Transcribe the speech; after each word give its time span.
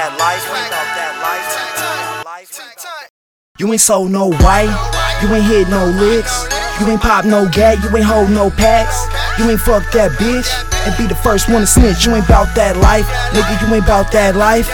that 0.00 0.16
life. 0.16 0.40
You 3.58 3.70
ain't 3.70 3.80
sold 3.80 4.10
no 4.10 4.32
white, 4.32 4.72
you 5.20 5.28
ain't 5.34 5.44
hit 5.44 5.68
no 5.68 5.84
licks, 6.00 6.48
you 6.80 6.88
ain't 6.88 7.02
pop 7.02 7.26
no 7.26 7.46
gag, 7.50 7.82
you 7.84 7.94
ain't 7.94 8.06
hold 8.06 8.30
no 8.30 8.48
packs, 8.48 9.04
you 9.38 9.50
ain't 9.50 9.60
fuck 9.60 9.84
that 9.92 10.12
bitch, 10.12 10.48
and 10.86 10.96
be 10.96 11.06
the 11.06 11.14
first 11.14 11.50
one 11.50 11.60
to 11.60 11.66
snitch. 11.66 12.06
You 12.06 12.14
ain't 12.14 12.26
bout 12.26 12.54
that 12.54 12.78
life, 12.78 13.06
nigga, 13.32 13.68
you 13.68 13.74
ain't 13.74 13.86
bout 13.86 14.10
that 14.12 14.36
life, 14.36 14.68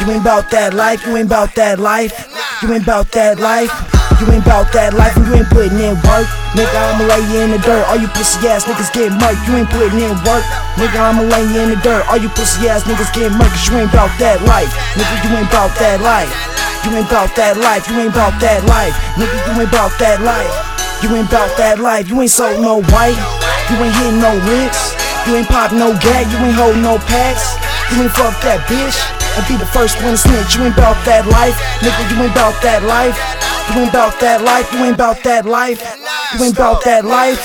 you 0.00 0.10
ain't 0.12 0.24
bout 0.24 0.50
that 0.50 0.72
life, 0.72 1.06
you 1.06 1.14
ain't 1.14 1.28
bout 1.28 1.54
that 1.56 1.78
life, 1.78 2.32
you 2.62 2.72
ain't 2.72 2.86
bout 2.86 3.12
that 3.12 3.38
life. 3.38 3.99
You 4.20 4.28
ain't 4.36 4.44
bout 4.44 4.68
that 4.76 4.92
life 4.92 5.16
and 5.16 5.24
you 5.24 5.40
ain't 5.40 5.48
putting 5.48 5.80
in 5.80 5.96
work. 6.04 6.28
Nigga, 6.52 6.76
I'ma 6.76 7.08
lay 7.08 7.24
you 7.32 7.40
in 7.40 7.56
the 7.56 7.60
dirt. 7.64 7.88
All 7.88 7.96
you 7.96 8.04
pussy 8.12 8.44
ass 8.52 8.68
niggas 8.68 8.92
get 8.92 9.08
murked. 9.16 9.40
You 9.48 9.56
ain't 9.56 9.72
putting 9.72 9.96
in 9.96 10.12
work. 10.28 10.44
Nigga, 10.76 11.00
I'ma 11.00 11.24
lay 11.24 11.48
you 11.48 11.56
in 11.64 11.72
the 11.72 11.80
dirt. 11.80 12.04
All 12.04 12.20
you 12.20 12.28
pussy 12.36 12.68
ass 12.68 12.84
niggas 12.84 13.08
get 13.16 13.32
murked. 13.32 13.56
Cause 13.56 13.72
you 13.72 13.80
ain't 13.80 13.88
bout 13.96 14.12
that 14.20 14.44
life. 14.44 14.68
Nigga, 14.92 15.14
you 15.24 15.30
ain't 15.40 15.48
bout 15.48 15.72
that 15.80 16.04
life. 16.04 16.28
You 16.84 17.00
ain't 17.00 17.08
bout 17.08 17.32
that 17.40 17.56
life. 17.56 17.88
You 17.88 17.96
ain't 17.96 18.12
bout 18.12 18.36
that 18.44 18.60
life. 18.68 18.92
Nigga, 19.16 19.36
you 19.40 19.52
ain't 19.56 19.72
bout 19.72 19.92
that 19.96 20.20
life. 20.20 20.52
You 21.00 21.08
ain't 21.16 21.30
bout 21.32 21.56
that 21.56 21.80
life. 21.80 22.04
You 22.12 22.20
ain't 22.20 22.28
sold 22.28 22.60
no 22.60 22.84
white. 22.92 23.16
You 23.72 23.80
ain't 23.80 23.96
hitting 24.04 24.20
no 24.20 24.36
licks. 24.44 24.92
You 25.24 25.40
ain't 25.40 25.48
pop 25.48 25.72
no 25.72 25.96
gag. 25.96 26.28
You 26.28 26.38
ain't 26.44 26.60
hold 26.60 26.76
no 26.76 27.00
packs. 27.08 27.56
You 27.96 28.04
ain't 28.04 28.12
fuck 28.12 28.36
that 28.44 28.60
bitch. 28.68 29.19
And 29.36 29.46
be 29.46 29.56
the 29.56 29.66
first 29.66 29.96
one 30.02 30.12
to 30.12 30.16
snitch. 30.18 30.56
You 30.56 30.64
ain't 30.64 30.76
bout 30.76 30.98
that 31.06 31.26
life. 31.26 31.54
Nigga, 31.80 32.02
you 32.10 32.22
ain't 32.24 32.34
bout 32.34 32.56
that 32.62 32.82
life. 32.82 33.14
You 33.74 33.82
ain't 33.82 33.92
bout 33.92 34.18
that 34.20 34.42
life. 34.42 34.66
You 34.72 34.84
ain't 34.84 34.98
bout 34.98 35.22
that 35.22 35.46
life. 35.46 35.80
You 36.34 36.44
ain't 36.46 36.56
bout 36.56 36.82
that 36.84 37.04
life. 37.04 37.38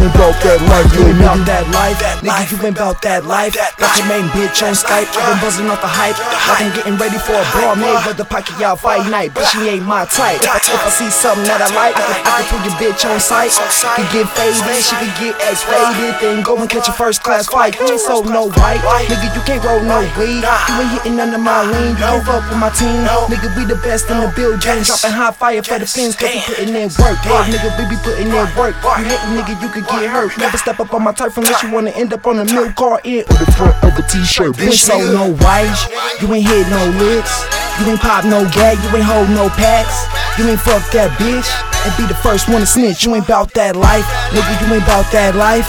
You 0.00 0.08
ain't 0.08 0.16
bout 0.16 0.32
that 0.40 0.64
life, 0.64 0.88
you 0.96 1.12
ain't 1.12 1.20
bout 1.20 1.44
that 1.44 1.68
life. 1.76 2.00
Nigga, 2.24 2.48
you 2.48 2.56
ain't 2.64 2.76
bout 2.80 3.04
that 3.04 3.28
life. 3.28 3.52
Got 3.76 3.92
your 4.00 4.08
main 4.08 4.24
bitch 4.32 4.64
on 4.64 4.72
Skype, 4.72 5.12
I've 5.12 5.28
been 5.28 5.36
buzzing 5.44 5.68
off 5.68 5.84
the 5.84 5.92
hype. 5.92 6.16
Like 6.48 6.64
I'm 6.64 6.72
getting 6.72 6.96
ready 6.96 7.20
for 7.20 7.36
a 7.36 7.44
brawl, 7.52 7.76
made 7.76 8.00
with 8.08 8.16
the 8.16 8.24
pocket 8.24 8.56
y'all 8.56 8.80
fight 8.80 9.04
night. 9.12 9.36
But 9.36 9.44
she 9.52 9.68
ain't 9.68 9.84
my 9.84 10.08
type. 10.08 10.40
If 10.40 10.48
I, 10.48 10.56
I 10.56 10.88
see 10.88 11.12
something 11.12 11.44
that 11.44 11.60
I 11.60 11.68
like, 11.76 11.92
I 12.00 12.16
can, 12.16 12.16
I 12.24 12.40
can 12.40 12.48
put 12.48 12.60
your 12.64 12.76
bitch 12.80 13.04
on 13.04 13.20
sight. 13.20 13.52
Can 13.52 14.08
get 14.08 14.24
faded, 14.32 14.80
she 14.80 14.96
can 14.96 15.12
get 15.20 15.36
X 15.44 15.68
rated. 15.68 16.16
Then 16.24 16.40
go 16.48 16.56
and 16.56 16.64
catch 16.64 16.88
a 16.88 16.96
first 16.96 17.20
class 17.20 17.52
fight. 17.52 17.76
You 17.76 17.92
ain't 17.92 18.00
so 18.00 18.24
no 18.24 18.48
white. 18.56 18.80
Nigga, 19.04 19.28
you 19.36 19.42
can't 19.44 19.60
roll 19.60 19.84
no 19.84 20.00
weed. 20.16 20.40
You 20.40 20.80
ain't 20.80 20.96
hitting 20.96 21.20
none 21.20 21.36
of 21.36 21.44
my 21.44 21.60
lean. 21.68 21.92
You 21.92 22.00
can't 22.00 22.24
fuck 22.24 22.48
with 22.48 22.56
my 22.56 22.72
team. 22.72 23.04
Nigga, 23.28 23.52
we 23.52 23.68
the 23.68 23.76
best 23.84 24.08
in 24.08 24.16
the 24.16 24.32
building. 24.32 24.64
Dropping 24.64 25.12
high 25.12 25.36
fire 25.36 25.60
for 25.60 25.76
the 25.76 25.84
fans, 25.84 26.16
cause 26.16 26.32
we 26.32 26.40
putting 26.40 26.72
in 26.72 26.88
work. 26.96 27.20
Yeah, 27.28 27.44
nigga, 27.52 27.68
we 27.76 27.84
be 27.92 28.00
putting 28.00 28.32
in 28.32 28.48
work. 28.56 28.80
You 28.80 29.04
hating 29.04 29.36
nigga, 29.36 29.60
you 29.60 29.68
could 29.68 29.89
get 29.90 30.10
hurt. 30.10 30.36
Never 30.38 30.56
step 30.56 30.80
up 30.80 30.92
on 30.94 31.02
my 31.02 31.12
turf 31.12 31.36
unless 31.36 31.62
you 31.62 31.70
wanna 31.70 31.90
end 31.90 32.12
up 32.12 32.26
on 32.26 32.38
a 32.38 32.44
milk 32.44 32.74
car 32.76 33.00
in 33.04 33.20
or 33.20 33.36
the 33.42 33.52
front 33.52 33.76
of 33.82 33.98
a 33.98 34.02
t-shirt. 34.06 34.56
You 34.58 34.64
ain't 34.64 34.74
sold 34.74 35.10
no 35.12 35.34
white, 35.42 35.74
you 36.20 36.32
ain't 36.32 36.46
hit 36.46 36.68
no 36.68 36.82
licks, 37.02 37.34
you 37.80 37.86
ain't 37.90 38.00
pop 38.00 38.24
no 38.24 38.44
gag, 38.50 38.78
you 38.78 38.96
ain't 38.96 39.04
hold 39.04 39.28
no 39.30 39.48
packs, 39.50 40.06
you 40.38 40.46
ain't 40.48 40.60
fuck 40.60 40.84
that 40.92 41.10
bitch 41.18 41.48
and 41.84 41.96
be 41.96 42.04
the 42.06 42.18
first 42.20 42.48
one 42.48 42.60
to 42.60 42.66
snitch. 42.66 43.04
You 43.04 43.14
ain't 43.14 43.26
bout 43.26 43.52
that 43.54 43.76
life, 43.76 44.04
nigga. 44.32 44.52
You 44.60 44.74
ain't 44.74 44.86
bout 44.86 45.10
that 45.12 45.34
life. 45.34 45.68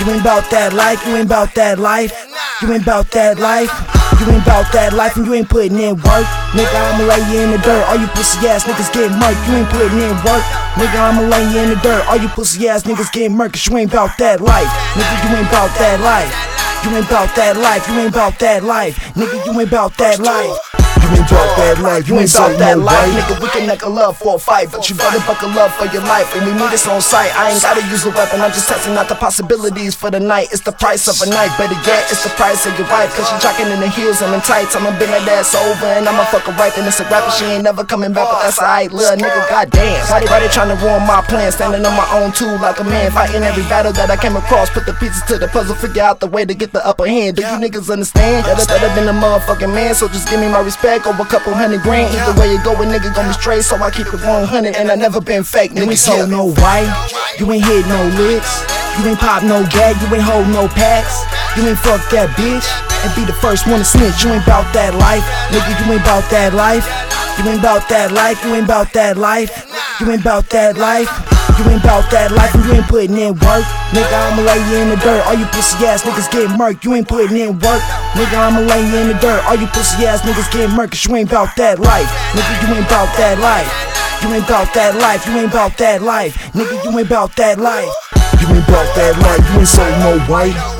You 0.00 0.10
ain't 0.12 0.24
bout 0.24 0.48
that 0.50 0.72
life. 0.72 1.04
You 1.06 1.16
ain't 1.16 1.28
bout 1.28 1.54
that 1.54 1.78
life. 1.78 2.12
You 2.62 2.72
ain't 2.72 2.84
bout 2.84 3.10
that 3.12 3.38
life. 3.38 3.72
You 4.20 4.28
ain't 4.32 4.44
bout 4.44 4.68
that 4.72 4.92
life 4.92 5.16
and 5.16 5.24
you 5.26 5.34
ain't 5.34 5.48
putting 5.48 5.78
in 5.80 5.96
work. 5.96 6.28
Nigga, 6.52 6.76
I'ma 6.76 7.04
lay 7.08 7.24
you 7.32 7.40
in 7.40 7.50
the 7.52 7.58
dirt. 7.64 7.84
All 7.88 7.96
you 7.96 8.06
pussy 8.08 8.36
ass 8.48 8.64
niggas 8.64 8.92
get 8.92 9.08
murked. 9.16 9.40
You 9.48 9.60
ain't 9.60 9.68
putting 9.68 9.96
in 9.96 10.12
work. 10.24 10.44
Nigga, 10.78 10.98
I'ma 10.98 11.22
lay 11.22 11.42
you 11.52 11.58
in 11.60 11.68
the 11.70 11.76
dirt. 11.82 12.06
All 12.06 12.16
you 12.16 12.28
pussy 12.28 12.68
ass 12.68 12.84
niggas 12.84 13.12
get 13.12 13.30
murked. 13.30 13.52
Cause 13.54 13.66
you 13.66 13.76
ain't 13.76 13.92
bout 13.92 14.16
that 14.18 14.40
life. 14.40 14.70
Nigga, 14.94 15.30
you 15.30 15.36
ain't 15.36 15.50
bout 15.50 15.72
that 15.78 16.00
life. 16.00 16.30
You 16.84 16.96
ain't 16.96 17.10
bout 17.10 17.34
that 17.36 17.56
life. 17.56 17.88
You 17.88 17.98
ain't 18.00 18.14
bout 18.14 18.38
that 18.38 18.62
life. 18.64 18.96
Nigga, 19.14 19.44
you 19.46 19.60
ain't 19.60 19.70
bout 19.70 19.96
that 19.98 20.18
life. 20.18 20.56
You 21.10 21.26
ain't 21.26 21.28
that 21.58 21.78
life, 21.82 22.06
you 22.06 22.14
ain't 22.18 22.32
bout 22.32 22.54
that 22.62 22.78
life. 22.78 23.10
Nigga, 23.10 23.42
we 23.42 23.48
can 23.50 23.66
neck 23.66 23.82
a 23.82 23.90
love 23.90 24.16
for 24.16 24.36
a 24.36 24.38
fight, 24.38 24.70
but 24.70 24.86
you 24.88 24.94
better 24.94 25.18
buckle 25.26 25.50
up 25.58 25.74
for 25.74 25.90
your 25.90 26.06
life. 26.06 26.30
And 26.38 26.46
we 26.46 26.52
need 26.54 26.70
this 26.70 26.86
on 26.86 27.02
sight. 27.02 27.34
I 27.34 27.50
ain't 27.50 27.62
gotta 27.62 27.82
use 27.90 28.06
a 28.06 28.14
weapon, 28.14 28.40
I'm 28.40 28.54
just 28.54 28.68
testing 28.70 28.94
out 28.94 29.08
the 29.10 29.18
possibilities 29.18 29.94
for 29.94 30.10
the 30.10 30.20
night. 30.20 30.54
It's 30.54 30.62
the 30.62 30.70
price 30.70 31.10
of 31.10 31.18
a 31.26 31.28
night, 31.30 31.50
better 31.58 31.74
yet, 31.82 32.06
it's 32.10 32.22
the 32.22 32.30
price 32.38 32.62
of 32.66 32.78
your 32.78 32.86
wife. 32.86 33.10
Cause 33.18 33.26
she 33.26 33.34
jocking 33.42 33.74
in 33.74 33.80
the 33.82 33.90
heels 33.90 34.22
and 34.22 34.30
the 34.32 34.38
tights. 34.38 34.76
I'ma 34.76 34.94
bend 35.02 35.10
that 35.10 35.26
ass 35.26 35.54
over 35.54 35.86
and 35.90 36.06
I'ma 36.06 36.30
fuck 36.30 36.46
her 36.46 36.54
right. 36.54 36.70
Then 36.70 36.86
it's 36.86 37.00
a 37.02 37.06
rapper, 37.10 37.30
she 37.34 37.44
ain't 37.58 37.64
never 37.64 37.82
coming 37.82 38.12
back, 38.14 38.30
but 38.30 38.46
that's 38.46 38.62
alright. 38.62 38.92
Little 38.92 39.18
nigga, 39.18 39.42
goddamn. 39.50 40.06
Why 40.06 40.20
they, 40.20 40.30
why 40.30 40.38
they 40.38 40.48
tryna 40.48 40.78
ruin 40.78 41.02
my 41.10 41.22
plan? 41.26 41.50
Standing 41.50 41.82
on 41.82 41.94
my 41.98 42.06
own 42.14 42.30
too, 42.30 42.54
like 42.62 42.78
a 42.78 42.84
man, 42.84 43.10
fighting 43.10 43.42
every 43.42 43.66
battle 43.66 43.92
that 43.98 44.10
I 44.10 44.16
came 44.16 44.36
across. 44.36 44.70
Put 44.70 44.86
the 44.86 44.94
pieces 44.94 45.22
to 45.26 45.38
the 45.38 45.48
puzzle, 45.48 45.74
figure 45.74 46.02
out 46.06 46.20
the 46.20 46.28
way 46.28 46.46
to 46.46 46.54
get 46.54 46.70
the 46.70 46.86
upper 46.86 47.06
hand. 47.06 47.36
Do 47.36 47.42
you 47.42 47.58
niggas 47.58 47.90
understand? 47.90 48.46
That 48.46 48.62
I've 48.70 48.94
been 48.94 49.08
a 49.08 49.12
motherfucking 49.12 49.74
man, 49.74 49.94
so 49.94 50.06
just 50.06 50.28
give 50.30 50.38
me 50.38 50.46
my 50.46 50.60
respect 50.60 50.99
over 51.06 51.22
a 51.22 51.26
couple 51.26 51.54
hundred 51.54 51.82
grand. 51.82 52.14
Either 52.14 52.38
way 52.40 52.52
you 52.52 52.62
go, 52.64 52.72
a 52.74 52.84
nigga 52.84 53.14
gon' 53.14 53.28
be 53.28 53.34
straight, 53.34 53.62
so 53.62 53.76
I 53.76 53.90
keep 53.90 54.06
it 54.06 54.20
100. 54.20 54.76
And 54.76 54.90
I 54.90 54.94
never 54.94 55.20
been 55.20 55.44
fake, 55.44 55.72
nigga. 55.72 55.84
You 55.84 55.90
ain't 55.90 55.98
sold 55.98 56.30
no 56.30 56.52
white, 56.60 56.90
you 57.38 57.50
ain't 57.50 57.64
hit 57.64 57.86
no 57.86 58.00
licks, 58.18 58.64
you 58.98 59.08
ain't 59.08 59.18
pop 59.18 59.42
no 59.42 59.64
gag, 59.70 59.96
you 60.00 60.08
ain't 60.14 60.24
hold 60.24 60.48
no 60.48 60.68
packs, 60.68 61.24
you 61.56 61.66
ain't 61.66 61.78
fuck 61.78 62.02
that 62.10 62.30
bitch 62.36 62.66
and 63.04 63.14
be 63.16 63.24
the 63.24 63.36
first 63.40 63.66
one 63.66 63.78
to 63.80 63.84
snitch. 63.84 64.22
You 64.24 64.32
ain't 64.32 64.46
bout 64.46 64.68
that 64.74 64.94
life, 64.94 65.24
nigga. 65.48 65.72
You 65.86 65.96
ain't 65.96 66.04
bout 66.04 66.28
that 66.30 66.52
life. 66.52 66.84
You 67.38 67.48
ain't 67.50 67.62
bout 67.62 67.88
that 67.88 68.12
life. 68.12 68.44
You 68.44 68.54
ain't 68.54 68.68
bout 68.68 68.92
that 68.92 69.16
life. 69.16 69.79
You 70.00 70.10
ain't 70.10 70.24
bout 70.24 70.48
that 70.48 70.78
life. 70.80 71.12
You 71.60 71.68
ain't 71.68 71.84
bout 71.84 72.08
that 72.08 72.32
life 72.32 72.56
and 72.56 72.64
you 72.64 72.72
ain't 72.72 72.88
putting 72.88 73.12
in 73.20 73.36
work. 73.44 73.64
Nigga, 73.92 74.16
I'ma 74.16 74.40
lay 74.48 74.56
you 74.72 74.80
in 74.80 74.88
the 74.88 74.96
dirt. 74.96 75.20
All 75.28 75.36
you 75.36 75.44
pussy 75.52 75.84
ass 75.84 76.00
niggas 76.08 76.32
get 76.32 76.48
murked. 76.56 76.84
You 76.84 76.94
ain't 76.94 77.06
putting 77.06 77.36
in 77.36 77.60
work. 77.60 77.84
Nigga, 78.16 78.32
I'ma 78.32 78.64
lay 78.64 78.80
you 78.80 78.96
in 78.96 79.08
the 79.12 79.18
dirt. 79.20 79.44
All 79.44 79.60
you 79.60 79.68
pussy 79.68 80.08
ass 80.08 80.24
niggas 80.24 80.48
get 80.52 80.72
murked. 80.72 80.96
Cause 80.96 81.04
you 81.04 81.16
ain't 81.16 81.30
bout 81.30 81.54
that 81.56 81.78
life. 81.78 82.08
Nigga, 82.32 82.52
you 82.64 82.80
ain't 82.80 82.88
bout 82.88 83.12
that 83.20 83.36
life. 83.44 83.68
You 84.24 84.32
ain't 84.32 84.48
bout 84.48 84.72
that 84.72 84.96
life. 84.96 85.26
You 85.28 85.36
ain't 85.36 85.52
bout 85.52 85.76
that 85.76 86.00
life. 86.00 86.32
Nigga, 86.56 86.80
you 86.80 86.98
ain't 86.98 87.08
bout 87.08 87.36
that 87.36 87.60
life. 87.60 87.92
You 88.40 88.48
ain't 88.56 88.66
bout 88.66 88.88
that 88.96 89.20
life, 89.20 89.44
you 89.52 89.58
ain't 89.60 89.68
sold 89.68 89.92
no 90.00 90.16
white. 90.32 90.79